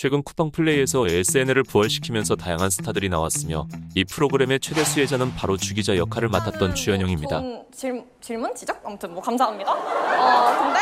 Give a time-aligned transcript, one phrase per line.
[0.00, 6.28] 최근 쿠팡 플레이에서 SNL을 부활시키면서 다양한 스타들이 나왔으며 이 프로그램의 최대 수혜자는 바로 주기자 역할을
[6.28, 7.40] 맡았던 주현영입니다.
[7.40, 8.54] 좋은 질, 질문?
[8.54, 8.80] 지적?
[8.84, 9.72] 아무튼 뭐 감사합니다.
[9.72, 10.78] 어, 근데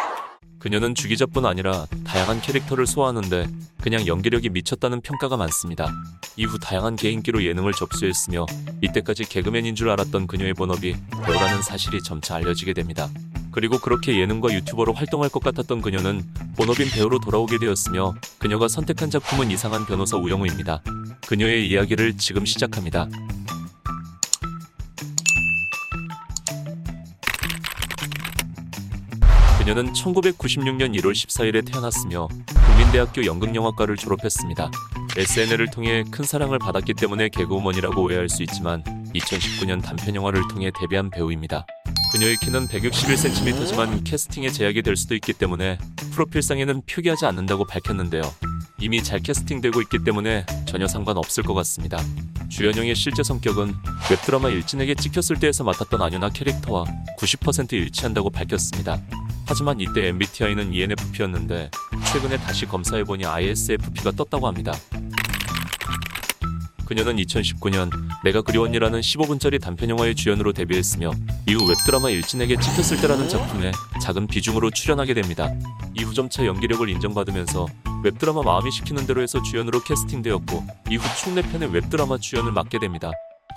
[0.58, 3.46] 그녀는 주기자뿐 아니라 다양한 캐릭터를 소화하는데
[3.80, 5.90] 그냥 연기력이 미쳤다는 평가가 많습니다.
[6.36, 8.44] 이후 다양한 개인기로 예능을 접수했으며
[8.82, 10.94] 이때까지 개그맨인 줄 알았던 그녀의 본업이
[11.24, 13.08] 배우라는 사실이 점차 알려지게 됩니다.
[13.56, 16.22] 그리고 그렇게 예능과 유튜버로 활동할 것 같았던 그녀는
[16.56, 20.82] 본업인 배우로 돌아오게 되었으며 그녀가 선택한 작품은 이상한 변호사 우영우입니다.
[21.26, 23.08] 그녀의 이야기를 지금 시작합니다.
[29.58, 32.28] 그녀는 1996년 1월 14일에 태어났으며
[32.66, 34.70] 국민대학교 연극영화과를 졸업했습니다.
[35.16, 41.64] SNL을 통해 큰 사랑을 받았기 때문에 개그우먼이라고 오해할 수 있지만 2019년 단편영화를 통해 데뷔한 배우입니다.
[42.16, 45.76] 그녀의 키는 161cm지만 캐스팅에 제약이 될 수도 있기 때문에
[46.12, 48.22] 프로필상에는 표기하지 않는다고 밝혔는데요.
[48.80, 51.98] 이미 잘 캐스팅되고 있기 때문에 전혀 상관없을 것 같습니다.
[52.48, 53.74] 주연영의 실제 성격은
[54.10, 56.86] 웹드라마 일진에게 찍혔을 때에서 맡았던 안윤아 캐릭터와
[57.18, 58.98] 90% 일치한다고 밝혔습니다.
[59.44, 61.70] 하지만 이때 MBTI는 ENFP였는데
[62.10, 64.72] 최근에 다시 검사해보니 ISFP가 떴다고 합니다.
[66.86, 67.90] 그녀는 2019년
[68.24, 71.10] 내가 그리웠니라는 15분짜리 단편영화의 주연으로 데뷔했으며
[71.48, 73.70] 이후 웹드라마 일진에게 찍혔을 때라는 작품에
[74.02, 75.48] 작은 비중으로 출연하게 됩니다.
[75.94, 77.68] 이후 점차 연기력을 인정받으면서
[78.02, 83.12] 웹드라마 마음이 시키는 대로에서 주연으로 캐스팅되었고 이후 축내편의 웹드라마 주연을 맡게 됩니다.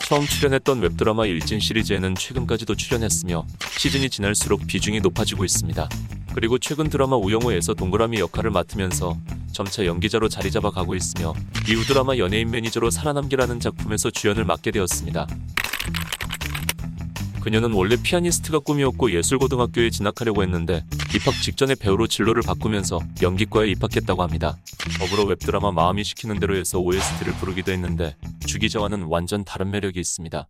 [0.06, 3.45] 처음 출연했던 웹드라마 일진 시리즈에는 최근까지도 출연했으며
[3.78, 5.90] 시즌이 지날수록 비중이 높아지고 있습니다.
[6.36, 9.17] 그리고 최근 드라마 우영우에서 동그라미 역할을 맡으면서
[9.52, 11.34] 점차 연기자로 자리 잡아 가고 있으며
[11.67, 15.28] 이후 드라마 연예인 매니저로 살아남기라는 작품에서 주연을 맡게 되었습니다.
[17.42, 20.84] 그녀는 원래 피아니스트가 꿈이었고 예술고등학교에 진학하려고 했는데
[21.16, 24.58] 입학 직전에 배우로 진로를 바꾸면서 연기과에 입학했다고 합니다.
[25.00, 30.48] 더불어 웹드라마 마음이 시키는 대로 에서 OST를 부르기도 했는데 주기자와는 완전 다른 매력이 있습니다.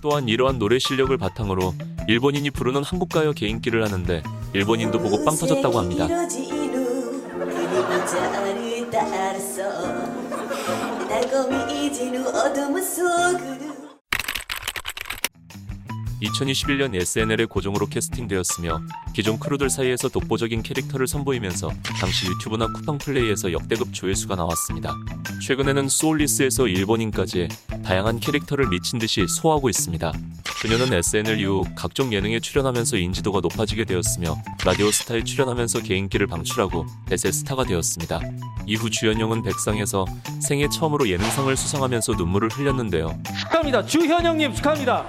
[0.00, 1.74] 또한 이러한 노래 실력을 바탕으로
[2.08, 6.06] 일본인이 부르는 한국 가요 개인기를 하는데 일본인도 보고 빵 터졌다고 합니다.
[16.22, 18.80] 2021년 SNL의 고정으로 캐스팅되었으며
[19.14, 21.70] 기존 크루들 사이에서 독보적인 캐릭터를 선보이면서
[22.00, 24.96] 당시 유튜브나 쿠팡 플레이에서 역대급 조회수가 나왔습니다.
[25.46, 27.48] 최근에는 소울리스에서 일본인까지
[27.84, 30.12] 다양한 캐릭터를 미친 듯이 소화하고 있습니다.
[30.64, 37.30] 그녀는 SNL 이후 각종 예능에 출연하면서 인지도가 높아지게 되었으며 라디오 스타에 출연하면서 개인기를 방출하고 대세
[37.30, 38.18] 스타가 되었습니다.
[38.66, 40.06] 이후 주연영은 백상에서
[40.40, 43.14] 생애 처음으로 예능상을 수상하면서 눈물을 흘렸는데요.
[43.40, 43.84] 축하합니다.
[43.84, 45.06] 주현영님 축하합니다.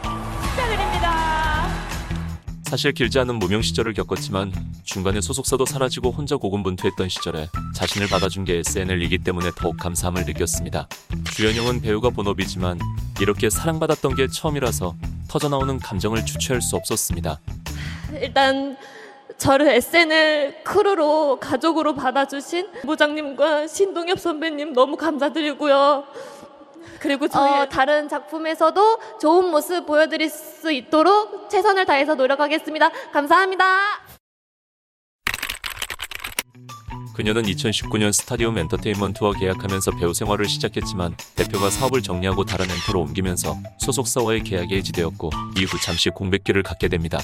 [2.66, 4.51] 사실 길지 않은 무명 시절을 겪었지만
[4.83, 10.89] 중간에 소속사도 사라지고 혼자 고군분투했던 시절에 자신을 받아준 게 SNL이기 때문에 더욱 감사함을 느꼈습니다.
[11.33, 12.77] 주연영은 배우가 본업이지만
[13.22, 14.95] 이렇게 사랑받았던 게 처음이라서
[15.35, 17.40] 터져나오는 감정을 주체할 수 없었습니다.
[18.22, 18.78] 일단
[19.38, 26.06] 저를 SNL 크루로 가족으로 받아주신 부장님과 신동엽 선배님 너무 감사드리고요.
[27.00, 32.90] 그리고 저희 어, 다른 작품에서도 좋은 모습 보여드릴 수 있도록 최선을 다해서 노력하겠습니다.
[33.12, 34.15] 감사합니다.
[37.16, 44.44] 그녀는 2019년 스타디움 엔터테인먼트와 계약하면서 배우 생활을 시작했지만 대표가 사업을 정리하고 다른 엔터로 옮기면서 소속사와의
[44.44, 47.18] 계약이 해지되었고 이후 잠시 공백기를 갖게 됩니다.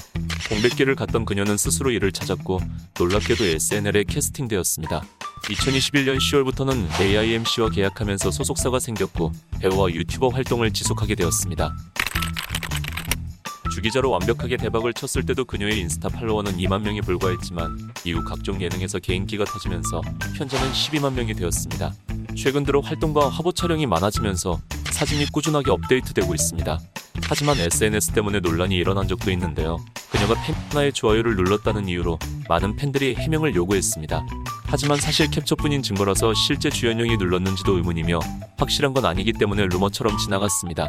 [0.48, 2.60] 공백기를 갖던 그녀는 스스로 일을 찾았고
[2.98, 5.02] 놀랍게도 SNL에 캐스팅되었습니다.
[5.42, 9.30] 2021년 10월부터는 AIMC와 계약하면서 소속사가 생겼고
[9.60, 11.74] 배우와 유튜버 활동을 지속하게 되었습니다.
[13.74, 19.44] 주기자로 완벽하게 대박을 쳤을 때도 그녀의 인스타 팔로워는 2만 명에 불과했지만 이후 각종 예능에서 개인기가
[19.44, 20.02] 터지면서
[20.36, 21.94] 현재는 12만 명이 되었습니다.
[22.36, 26.78] 최근 들어 활동과 화보 촬영이 많아지면서 사진이 꾸준하게 업데이트되고 있습니다.
[27.22, 29.78] 하지만 SNS 때문에 논란이 일어난 적도 있는데요.
[30.10, 32.18] 그녀가 팬 하나의 좋아요를 눌렀다는 이유로
[32.48, 34.26] 많은 팬들이 해명을 요구했습니다.
[34.64, 38.20] 하지만 사실 캡처뿐인 증거라서 실제 주연영이 눌렀는지도 의문이며
[38.58, 40.88] 확실한 건 아니기 때문에 루머처럼 지나갔습니다.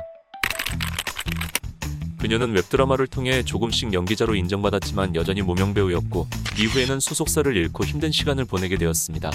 [2.24, 6.26] 그녀는 웹드라마를 통해 조금씩 연기자로 인정받았지만 여전히 무명 배우였고
[6.58, 9.30] 이후에는 소속사를 잃고 힘든 시간을 보내게 되었습니다.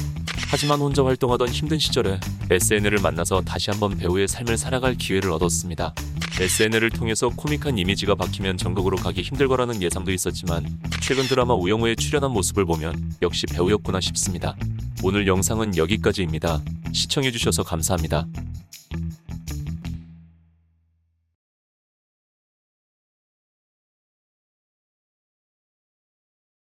[0.50, 2.18] 하지만 혼자 활동하던 힘든 시절에
[2.50, 5.92] SNL을 만나서 다시 한번 배우의 삶을 살아갈 기회를 얻었습니다.
[6.40, 10.64] SNL을 통해서 코믹한 이미지가 박히면 전국으로 가기 힘들 거라는 예상도 있었지만
[11.02, 14.56] 최근 드라마 우영우에 출연한 모습을 보면 역시 배우였구나 싶습니다.
[15.02, 16.62] 오늘 영상은 여기까지입니다.
[16.94, 18.26] 시청해주셔서 감사합니다.